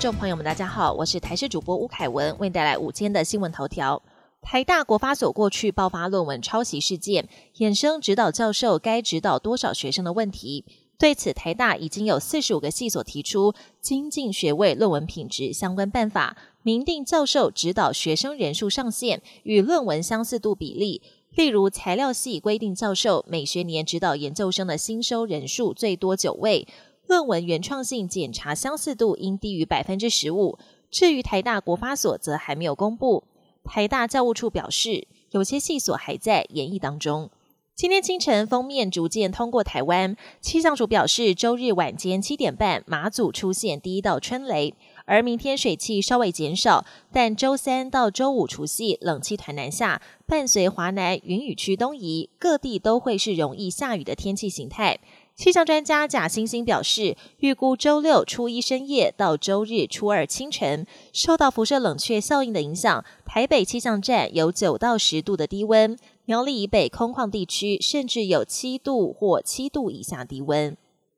[0.00, 4.02] 众朋友们，大家好，我是台视主播吴凯文，为你带来午间的新闻头条。
[4.42, 10.64] 台大国发所过去爆发论文抄袭事件，衍生指导教授该指导多少学生的问题。
[10.98, 21.02] 对此，台大已经有四十五个系所提出精进学位论文品质相关办法，明定教授指导学生人数上限与论文相似度比例。
[21.34, 26.66] 例如，材料系规定教授每学年指导研究生的新收人数最多九位。
[27.06, 30.58] 论文原创性检查相似度应低于百分之十五。
[30.90, 33.24] 至于台大国发所，则还没有公布。
[33.64, 37.30] 台大教务处表示，有些系所还在研议当中。
[37.74, 40.16] 今天清晨，封面逐渐通过台湾。
[40.40, 44.72] 气象署表示，周日晚间七点半，马祖出现第一道春雷，
[45.04, 54.98] 而明天水汽稍微减少，但周三到周五除夕，冷气团南下，伴随华南云雨区东移，各地都会是容易下雨的天气形态。
[55.36, 70.74] 气象专家贾星星表示，预估周六初一深夜到周日初二清晨，受到辐射冷却效应的影响，台北气象站有九到十度的低温，苗栗以北空旷地区甚至有七度或七度以下低温。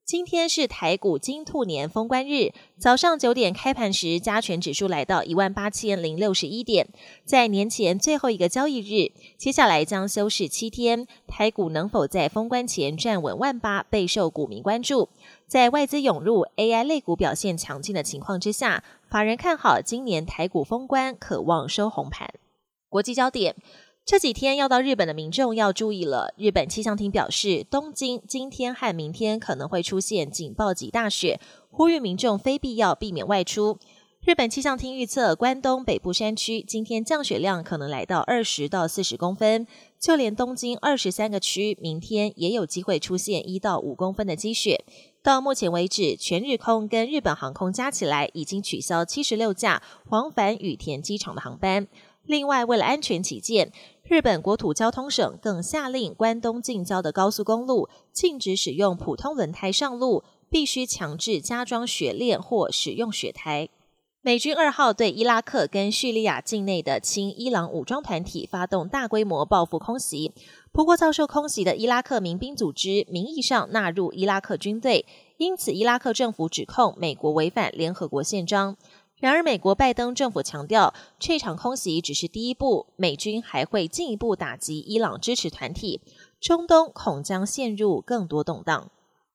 [0.09, 6.89] 今天是台股金兔年封关日，早上九点开盘时，加权指数来到一万八千零六十一点，
[7.27, 15.11] 在年前最后一个交易日，接下来将休市七天，台股能否在封关前站稳万八，备受股民关注。
[15.47, 22.33] 在外资涌入、AI 类股表现强劲的情况之下，法人看好今年台股封关，渴望收红盘。
[22.89, 23.55] 国际焦点。
[24.09, 26.33] 这几天要到日本的民众要注意了。
[26.39, 33.77] 日本气象厅表示，东京今天和明天可能会出现警报级大雪，呼吁民众非必要避免外出。
[34.25, 39.67] 日本气象厅预测，关东北部山区今天降雪量可能来到二十到四十公分，
[40.01, 44.87] 就连东京二十三个区，明天也有机会出现一到五公分的积雪。
[45.23, 51.87] 到目前为止，全日空跟日本航空加起来已经取消七十六架往返羽田机场的航班。
[52.29, 53.73] 另外，为了安全起见，
[54.05, 63.71] 日本国土交通省更下令关东近郊的高速公路禁止使用普通轮胎上路，必须强制加装雪链或使用雪胎。
[64.21, 70.35] 美军二号对伊拉克跟叙利亚境内的亲伊朗武装团体发动大规模报复空袭，
[70.71, 75.07] 不过遭受空袭的伊拉克民兵组织名义上纳入伊拉克军队，
[75.39, 78.77] 因此伊拉克政府指控美国违反联合国宪章。
[79.21, 86.01] 然而，美国拜登政府强调，这场空袭只是第一步，美军还会进一步打击伊朗支持团体。
[86.41, 88.91] 中东恐将陷入更多动荡。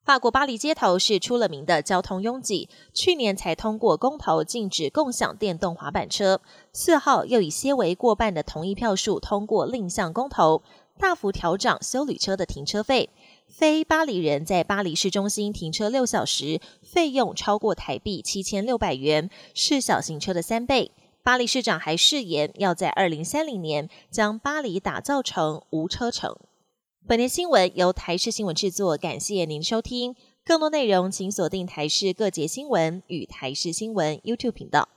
[0.05, 6.39] 法国巴黎街头是出了名的交通拥挤，去年才通过公投禁止共享电动滑板车，
[6.71, 10.61] 四号又以些微过半的同意票数通过另项公投，
[10.99, 13.09] 大幅调涨修旅车的停车费。
[13.47, 20.91] 非巴黎人在巴黎市中心停车六小时，费用超过台币七千六百元，是小型车的三倍。
[21.21, 26.35] 巴黎市长还誓言要在二零三零年将巴黎打造成无车城。
[27.07, 30.15] 本年新闻由台视新闻制作，感谢您收听。
[30.45, 34.89] 更多内容请锁定台视各节新闻与台视新闻 YouTube 频道。